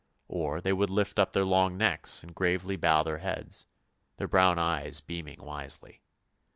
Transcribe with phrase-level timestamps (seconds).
[0.27, 3.67] Or they would lift up their long necks and gravely bow their heads,
[4.17, 6.01] their brown eyes beaming wisely.